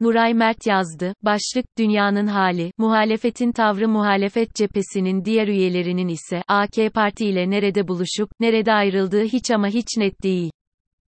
Nuray 0.00 0.34
Mert 0.34 0.66
yazdı. 0.66 1.14
Başlık, 1.22 1.64
Dünyanın 1.78 2.26
hali, 2.26 2.72
muhalefetin 2.78 3.52
tavrı 3.52 3.88
muhalefet 3.88 4.54
cephesinin 4.54 5.24
diğer 5.24 5.48
üyelerinin 5.48 6.08
ise, 6.08 6.42
AK 6.48 6.94
Parti 6.94 7.26
ile 7.26 7.50
nerede 7.50 7.88
buluşup, 7.88 8.30
nerede 8.40 8.72
ayrıldığı 8.72 9.24
hiç 9.24 9.50
ama 9.50 9.68
hiç 9.68 9.86
net 9.96 10.22
değil. 10.22 10.50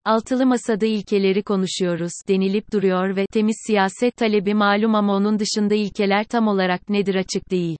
Altılı 0.05 0.47
masada 0.47 0.87
ilkeleri 0.87 1.43
konuşuyoruz, 1.43 2.13
denilip 2.29 2.73
duruyor 2.73 3.17
ve, 3.17 3.27
temiz 3.27 3.57
siyaset 3.67 4.17
talebi 4.17 4.55
malum 4.55 4.95
ama 4.95 5.15
onun 5.15 5.39
dışında 5.39 5.75
ilkeler 5.75 6.25
tam 6.25 6.49
olarak 6.49 6.89
nedir 6.89 7.15
açık 7.15 7.51
değil. 7.51 7.77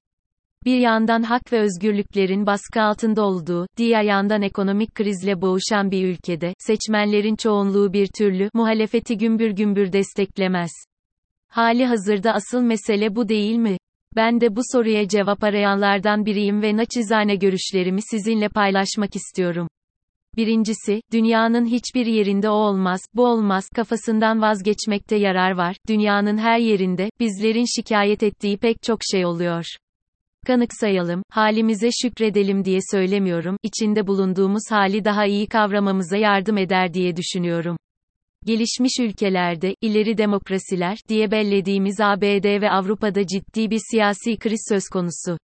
Bir 0.65 0.79
yandan 0.79 1.23
hak 1.23 1.53
ve 1.53 1.61
özgürlüklerin 1.61 2.47
baskı 2.47 2.83
altında 2.83 3.23
olduğu, 3.23 3.67
diğer 3.77 4.03
yandan 4.03 4.43
ekonomik 4.43 4.95
krizle 4.95 5.41
boğuşan 5.41 5.91
bir 5.91 6.09
ülkede, 6.09 6.55
seçmenlerin 6.59 7.37
çoğunluğu 7.37 7.93
bir 7.93 8.07
türlü, 8.19 8.51
muhalefeti 8.55 9.19
gümbür 9.19 9.51
gümbür 9.51 9.93
desteklemez. 9.93 10.71
Hali 11.55 11.87
hazırda 11.87 12.33
asıl 12.33 12.63
mesele 12.63 13.17
bu 13.17 13.29
değil 13.29 13.57
mi? 13.57 13.77
Ben 14.17 14.41
de 14.41 14.57
bu 14.57 14.61
soruya 14.73 15.09
cevap 15.09 15.45
arayanlardan 15.45 16.27
biriyim 16.27 16.63
ve 16.63 16.77
naçizane 16.77 17.37
görüşlerimi 17.37 18.03
sizinle 18.03 18.49
paylaşmak 18.49 19.17
istiyorum. 19.17 19.69
Birincisi, 20.37 21.01
dünyanın 21.13 21.67
hiçbir 21.67 22.07
yerinde 22.07 22.51
o 22.51 22.53
olmaz, 22.53 23.01
bu 23.15 23.27
olmaz 23.27 23.69
kafasından 23.75 24.43
vazgeçmekte 24.43 25.17
yarar 25.17 25.51
var. 25.51 25.77
Dünyanın 25.89 26.39
her 26.39 26.59
yerinde, 26.59 27.11
bizlerin 27.21 27.67
şikayet 27.77 28.23
ettiği 28.23 28.59
pek 28.59 28.83
çok 28.83 28.99
şey 29.11 29.27
oluyor. 29.27 29.65
Kanıksayalım, 30.47 31.23
halimize 31.31 31.89
şükredelim 32.03 32.65
diye 32.65 32.79
söylemiyorum, 32.91 33.57
içinde 33.63 34.07
bulunduğumuz 34.07 34.63
hali 34.71 35.05
daha 35.05 35.27
iyi 35.27 35.47
kavramamıza 35.47 36.17
yardım 36.17 36.59
eder 36.59 36.95
diye 36.95 37.17
düşünüyorum. 37.17 37.77
Gelişmiş 38.47 38.93
ülkelerde, 39.01 39.75
ileri 39.81 40.19
demokrasiler, 40.19 40.99
diye 41.09 41.31
bellediğimiz 41.31 42.01
ABD 42.01 42.61
ve 42.61 42.71
Avrupa'da 42.71 43.27
ciddi 43.27 43.71
bir 43.71 43.81
siyasi 43.91 44.37
kriz 44.37 44.67
söz 44.69 44.89
konusu. 44.89 45.39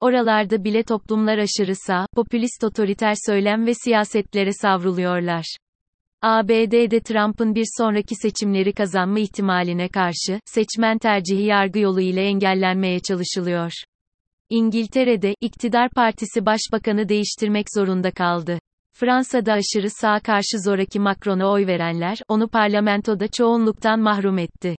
Oralarda 0.00 0.64
bile 0.64 0.82
toplumlar 0.82 1.38
aşırı 1.38 1.74
sağ, 1.86 2.06
popülist 2.14 2.64
otoriter 2.64 3.14
söylem 3.26 3.66
ve 3.66 3.74
siyasetlere 3.74 4.52
savruluyorlar. 4.52 5.56
ABD'de 6.22 7.00
Trump'ın 7.00 7.54
bir 7.54 7.66
sonraki 7.78 8.14
seçimleri 8.14 8.72
kazanma 8.72 9.18
ihtimaline 9.18 9.88
karşı, 9.88 10.40
seçmen 10.44 10.98
tercihi 10.98 11.42
yargı 11.42 11.78
yolu 11.78 12.00
ile 12.00 12.22
engellenmeye 12.22 13.00
çalışılıyor. 13.00 13.72
İngiltere'de, 14.50 15.34
iktidar 15.40 15.90
partisi 15.90 16.46
başbakanı 16.46 17.08
değiştirmek 17.08 17.66
zorunda 17.74 18.10
kaldı. 18.10 18.58
Fransa'da 19.02 19.52
aşırı 19.52 19.90
sağ 19.90 20.20
karşı 20.20 20.58
zoraki 20.64 21.00
Macron'a 21.00 21.50
oy 21.50 21.66
verenler, 21.66 22.18
onu 22.28 22.48
parlamentoda 22.48 23.28
çoğunluktan 23.28 24.00
mahrum 24.00 24.38
etti. 24.38 24.76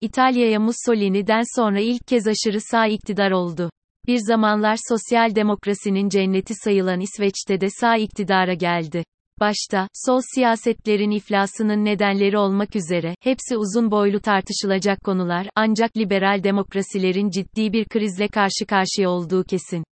İtalya'ya 0.00 0.60
Mussolini'den 0.60 1.42
sonra 1.56 1.80
ilk 1.80 2.06
kez 2.06 2.26
aşırı 2.26 2.60
sağ 2.60 2.86
iktidar 2.86 3.30
oldu. 3.30 3.70
Bir 4.06 4.18
zamanlar 4.18 4.76
sosyal 4.88 5.34
demokrasinin 5.34 6.08
cenneti 6.08 6.54
sayılan 6.54 7.00
İsveç'te 7.00 7.60
de 7.60 7.66
sağ 7.80 7.96
iktidara 7.96 8.54
geldi. 8.54 9.04
Başta, 9.40 9.88
sol 10.06 10.20
siyasetlerin 10.34 11.10
iflasının 11.10 11.84
nedenleri 11.84 12.38
olmak 12.38 12.76
üzere, 12.76 13.14
hepsi 13.20 13.56
uzun 13.56 13.90
boylu 13.90 14.20
tartışılacak 14.20 15.00
konular, 15.04 15.46
ancak 15.54 15.96
liberal 15.96 16.42
demokrasilerin 16.44 17.30
ciddi 17.30 17.72
bir 17.72 17.84
krizle 17.84 18.28
karşı 18.28 18.66
karşıya 18.68 19.10
olduğu 19.10 19.44
kesin. 19.44 19.84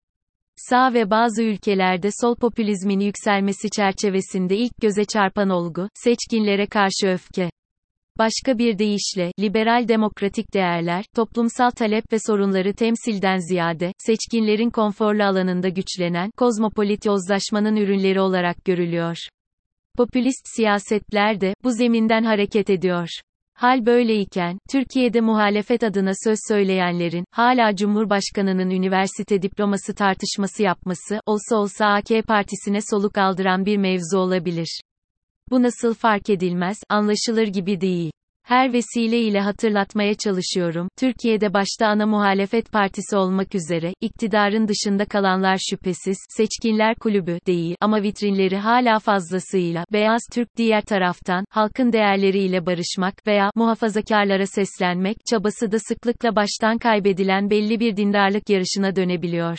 Sağ 0.68 0.94
ve 0.94 1.10
bazı 1.10 1.42
ülkelerde 1.42 2.08
sol 2.20 2.34
popülizmin 2.34 3.00
yükselmesi 3.00 3.70
çerçevesinde 3.70 4.56
ilk 4.56 4.76
göze 4.82 5.04
çarpan 5.04 5.50
olgu, 5.50 5.88
seçkinlere 5.94 6.66
karşı 6.66 7.06
öfke. 7.06 7.50
Başka 8.18 8.58
bir 8.58 8.78
deyişle, 8.78 9.32
liberal 9.40 9.88
demokratik 9.88 10.54
değerler, 10.54 11.04
toplumsal 11.16 11.70
talep 11.70 12.12
ve 12.12 12.18
sorunları 12.26 12.74
temsilden 12.74 13.38
ziyade, 13.48 13.92
seçkinlerin 13.98 14.70
konforlu 14.70 15.24
alanında 15.24 15.68
güçlenen, 15.68 16.30
kozmopolit 16.36 17.06
yozlaşmanın 17.06 17.76
ürünleri 17.76 18.20
olarak 18.20 18.64
görülüyor. 18.64 19.16
Popülist 19.96 20.56
siyasetler 20.56 21.40
de, 21.40 21.54
bu 21.64 21.72
zeminden 21.72 22.22
hareket 22.22 22.70
ediyor. 22.70 23.08
Hal 23.60 23.86
böyleyken, 23.86 24.58
Türkiye'de 24.70 25.20
muhalefet 25.20 25.82
adına 25.82 26.12
söz 26.24 26.38
söyleyenlerin, 26.48 27.24
hala 27.30 27.76
Cumhurbaşkanı'nın 27.76 28.70
üniversite 28.70 29.42
diploması 29.42 29.94
tartışması 29.94 30.62
yapması, 30.62 31.20
olsa 31.26 31.56
olsa 31.56 31.86
AK 31.86 32.26
Partisi'ne 32.26 32.78
soluk 32.90 33.18
aldıran 33.18 33.66
bir 33.66 33.76
mevzu 33.76 34.18
olabilir. 34.18 34.80
Bu 35.50 35.62
nasıl 35.62 35.94
fark 35.94 36.30
edilmez, 36.30 36.78
anlaşılır 36.88 37.46
gibi 37.46 37.80
değil. 37.80 38.12
Her 38.50 38.72
vesile 38.72 39.20
ile 39.20 39.40
hatırlatmaya 39.40 40.14
çalışıyorum, 40.14 40.88
Türkiye'de 40.98 41.54
başta 41.54 41.86
ana 41.86 42.06
muhalefet 42.06 42.72
partisi 42.72 43.16
olmak 43.16 43.54
üzere, 43.54 43.94
iktidarın 44.00 44.68
dışında 44.68 45.04
kalanlar 45.04 45.58
şüphesiz, 45.70 46.16
seçkinler 46.28 46.94
kulübü, 46.94 47.38
değil, 47.46 47.76
ama 47.80 48.02
vitrinleri 48.02 48.56
hala 48.56 48.98
fazlasıyla, 48.98 49.84
beyaz 49.92 50.20
Türk 50.32 50.56
diğer 50.56 50.82
taraftan, 50.82 51.44
halkın 51.50 51.92
değerleriyle 51.92 52.66
barışmak 52.66 53.26
veya, 53.26 53.50
muhafazakarlara 53.54 54.46
seslenmek, 54.46 55.16
çabası 55.30 55.72
da 55.72 55.78
sıklıkla 55.78 56.36
baştan 56.36 56.78
kaybedilen 56.78 57.50
belli 57.50 57.80
bir 57.80 57.96
dindarlık 57.96 58.50
yarışına 58.50 58.96
dönebiliyor. 58.96 59.58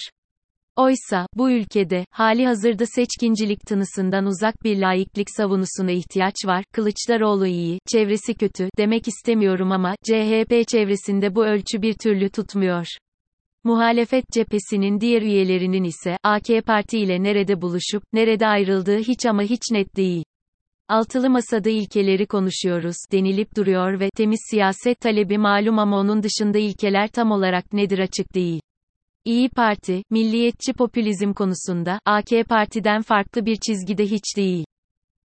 Oysa, 0.76 1.28
bu 1.36 1.52
ülkede, 1.52 2.06
hali 2.12 2.46
hazırda 2.46 2.86
seçkincilik 2.86 3.60
tınısından 3.68 4.26
uzak 4.26 4.64
bir 4.64 4.78
laiklik 4.78 5.28
savunusuna 5.38 5.92
ihtiyaç 5.92 6.36
var, 6.46 6.64
Kılıçdaroğlu 6.74 7.48
iyi, 7.48 7.80
çevresi 7.92 8.34
kötü, 8.34 8.70
demek 8.78 9.08
istemiyorum 9.08 9.72
ama, 9.72 9.96
CHP 10.04 10.68
çevresinde 10.68 11.36
bu 11.36 11.46
ölçü 11.46 11.82
bir 11.82 11.94
türlü 11.94 12.30
tutmuyor. 12.30 12.86
Muhalefet 13.64 14.26
cephesinin 14.34 15.00
diğer 15.00 15.22
üyelerinin 15.22 15.84
ise, 15.84 16.18
AK 16.24 16.66
Parti 16.66 17.00
ile 17.00 17.24
nerede 17.24 17.62
buluşup, 17.62 18.04
nerede 18.14 18.48
ayrıldığı 18.48 18.98
hiç 18.98 19.26
ama 19.26 19.42
hiç 19.42 19.62
net 19.72 19.96
değil. 19.96 20.24
Altılı 20.90 21.30
masada 21.30 21.70
ilkeleri 21.70 22.26
konuşuyoruz, 22.26 22.96
denilip 23.12 23.56
duruyor 23.56 24.00
ve, 24.00 24.10
temiz 24.18 24.40
siyaset 24.50 25.00
talebi 25.00 25.38
malum 25.38 25.80
ama 25.80 25.98
onun 25.98 26.24
dışında 26.24 26.58
ilkeler 26.58 27.08
tam 27.08 27.32
olarak 27.32 27.74
nedir 27.74 28.00
açık 28.00 28.36
değil. 28.36 28.62
İyi 29.26 29.50
Parti, 29.50 30.04
milliyetçi 30.10 30.74
popülizm 30.74 31.34
konusunda, 31.34 32.00
AK 32.06 32.30
Parti'den 32.50 33.02
farklı 33.02 33.46
bir 33.46 33.56
çizgide 33.56 34.06
hiç 34.06 34.38
değil. 34.38 34.66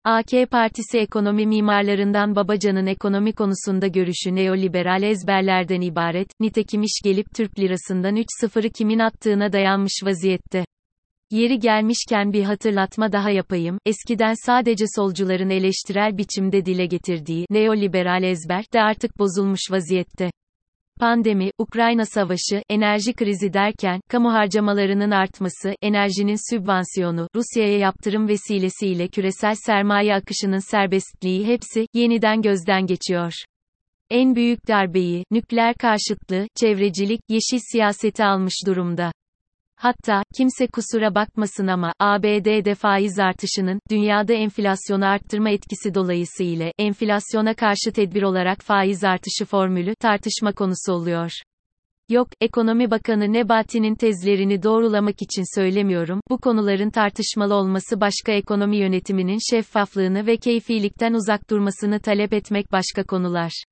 AK 0.04 0.50
Partisi 0.50 0.98
ekonomi 0.98 1.46
mimarlarından 1.46 2.36
Babacan'ın 2.36 2.86
ekonomi 2.86 3.32
konusunda 3.32 3.86
görüşü 3.86 4.34
neoliberal 4.34 5.02
ezberlerden 5.02 5.80
ibaret, 5.80 6.28
nitekim 6.40 6.82
iş 6.82 7.00
gelip 7.04 7.26
Türk 7.34 7.58
lirasından 7.58 8.16
3-0'ı 8.16 8.70
kimin 8.70 8.98
attığına 8.98 9.52
dayanmış 9.52 10.00
vaziyette. 10.04 10.64
Yeri 11.30 11.58
gelmişken 11.58 12.32
bir 12.32 12.44
hatırlatma 12.44 13.12
daha 13.12 13.30
yapayım, 13.30 13.78
eskiden 13.86 14.34
sadece 14.46 14.84
solcuların 14.96 15.50
eleştirel 15.50 16.18
biçimde 16.18 16.66
dile 16.66 16.86
getirdiği, 16.86 17.46
neoliberal 17.50 18.22
ezber, 18.22 18.64
de 18.72 18.82
artık 18.82 19.18
bozulmuş 19.18 19.60
vaziyette. 19.70 20.30
Pandemi, 21.00 21.50
Ukrayna 21.58 22.04
savaşı, 22.06 22.62
enerji 22.68 23.12
krizi 23.12 23.52
derken, 23.52 24.00
kamu 24.08 24.32
harcamalarının 24.32 25.10
artması, 25.10 25.74
enerjinin 25.82 26.50
sübvansiyonu, 26.50 27.28
Rusya'ya 27.34 27.78
yaptırım 27.78 28.28
vesilesiyle 28.28 29.08
küresel 29.08 29.54
sermaye 29.66 30.14
akışının 30.14 30.70
serbestliği 30.70 31.46
hepsi, 31.46 31.86
yeniden 31.94 32.42
gözden 32.42 32.86
geçiyor. 32.86 33.32
En 34.10 34.34
büyük 34.34 34.68
darbeyi, 34.68 35.24
nükleer 35.30 35.74
karşıtlığı, 35.74 36.46
çevrecilik, 36.54 37.20
yeşil 37.28 37.58
siyaseti 37.72 38.24
almış 38.24 38.54
durumda. 38.66 39.12
Hatta, 39.76 40.22
kimse 40.36 40.66
kusura 40.66 41.14
bakmasın 41.14 41.66
ama, 41.66 41.92
ABD'de 41.98 42.74
faiz 42.74 43.18
artışının, 43.18 43.80
dünyada 43.90 44.32
enflasyonu 44.32 45.06
arttırma 45.06 45.50
etkisi 45.50 45.94
dolayısıyla, 45.94 46.70
enflasyona 46.78 47.54
karşı 47.54 47.92
tedbir 47.94 48.22
olarak 48.22 48.62
faiz 48.62 49.04
artışı 49.04 49.44
formülü, 49.44 49.94
tartışma 49.94 50.52
konusu 50.52 50.92
oluyor. 50.92 51.30
Yok, 52.08 52.28
Ekonomi 52.40 52.90
Bakanı 52.90 53.32
Nebati'nin 53.32 53.94
tezlerini 53.94 54.62
doğrulamak 54.62 55.22
için 55.22 55.58
söylemiyorum, 55.58 56.20
bu 56.30 56.38
konuların 56.38 56.90
tartışmalı 56.90 57.54
olması 57.54 58.00
başka 58.00 58.32
ekonomi 58.32 58.76
yönetiminin 58.76 59.38
şeffaflığını 59.50 60.26
ve 60.26 60.36
keyfilikten 60.36 61.12
uzak 61.12 61.50
durmasını 61.50 62.00
talep 62.00 62.32
etmek 62.32 62.72
başka 62.72 63.04
konular. 63.04 63.64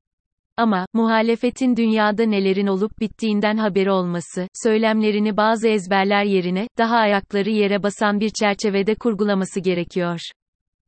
Ama, 0.57 0.87
muhalefetin 0.93 1.77
dünyada 1.77 2.25
nelerin 2.25 2.67
olup 2.67 3.01
bittiğinden 3.01 3.57
haberi 3.57 3.91
olması, 3.91 4.49
söylemlerini 4.65 5.37
bazı 5.37 5.69
ezberler 5.69 6.25
yerine, 6.25 6.69
daha 6.79 6.97
ayakları 6.97 7.51
yere 7.51 7.83
basan 7.83 8.21
bir 8.21 8.31
çerçevede 8.31 8.95
kurgulaması 8.95 9.61
gerekiyor. 9.61 10.21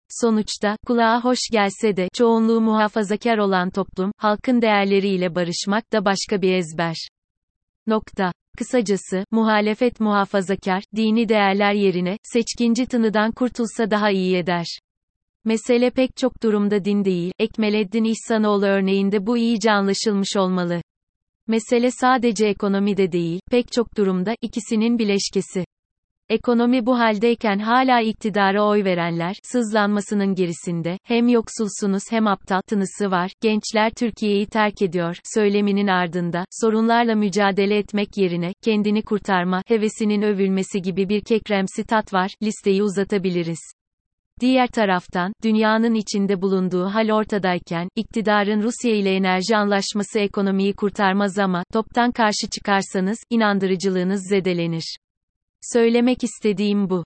Sonuçta, 0.08 0.76
kulağa 0.86 1.24
hoş 1.24 1.38
gelse 1.52 1.96
de, 1.96 2.08
çoğunluğu 2.14 2.60
muhafazakar 2.60 3.38
olan 3.38 3.70
toplum, 3.70 4.12
halkın 4.18 4.62
değerleriyle 4.62 5.34
barışmak 5.34 5.92
da 5.92 6.04
başka 6.04 6.42
bir 6.42 6.54
ezber. 6.54 6.96
Nokta. 7.86 8.32
Kısacası, 8.58 9.24
muhalefet 9.30 10.00
muhafazakar, 10.00 10.82
dini 10.96 11.28
değerler 11.28 11.72
yerine, 11.72 12.18
seçkinci 12.22 12.86
tınıdan 12.86 13.32
kurtulsa 13.32 13.90
daha 13.90 14.10
iyi 14.10 14.36
eder. 14.36 14.78
Mesele 15.46 15.90
pek 15.90 16.16
çok 16.16 16.42
durumda 16.42 16.84
din 16.84 17.04
değil, 17.04 17.32
Ekmeleddin 17.38 18.04
İhsanoğlu 18.04 18.66
örneğinde 18.66 19.26
bu 19.26 19.38
iyice 19.38 19.72
anlaşılmış 19.72 20.36
olmalı. 20.36 20.82
Mesele 21.46 21.90
sadece 21.90 22.46
ekonomide 22.46 23.12
değil, 23.12 23.40
pek 23.50 23.72
çok 23.72 23.96
durumda, 23.96 24.34
ikisinin 24.42 24.98
bileşkesi. 24.98 25.64
Ekonomi 26.28 26.86
bu 26.86 26.98
haldeyken 26.98 27.58
hala 27.58 28.00
iktidara 28.00 28.64
oy 28.64 28.84
verenler, 28.84 29.36
sızlanmasının 29.42 30.34
gerisinde, 30.34 30.98
hem 31.04 31.28
yoksulsunuz 31.28 32.02
hem 32.10 32.26
aptal 32.26 32.60
tınısı 32.66 33.10
var, 33.10 33.30
gençler 33.40 33.90
Türkiye'yi 33.90 34.46
terk 34.46 34.82
ediyor, 34.82 35.16
söyleminin 35.34 35.86
ardında, 35.86 36.44
sorunlarla 36.50 37.14
mücadele 37.14 37.78
etmek 37.78 38.08
yerine, 38.16 38.52
kendini 38.62 39.02
kurtarma, 39.02 39.62
hevesinin 39.66 40.22
övülmesi 40.22 40.82
gibi 40.82 41.08
bir 41.08 41.20
kekremsi 41.20 41.84
tat 41.84 42.12
var, 42.12 42.30
listeyi 42.42 42.82
uzatabiliriz. 42.82 43.60
Diğer 44.40 44.66
taraftan, 44.68 45.32
dünyanın 45.44 45.94
içinde 45.94 46.42
bulunduğu 46.42 46.84
hal 46.84 47.10
ortadayken, 47.10 47.88
iktidarın 47.96 48.62
Rusya 48.62 48.94
ile 48.96 49.14
enerji 49.14 49.56
anlaşması 49.56 50.18
ekonomiyi 50.18 50.72
kurtarmaz 50.72 51.38
ama, 51.38 51.64
toptan 51.72 52.12
karşı 52.12 52.50
çıkarsanız, 52.52 53.18
inandırıcılığınız 53.30 54.28
zedelenir. 54.28 54.96
Söylemek 55.72 56.24
istediğim 56.24 56.90
bu. 56.90 57.04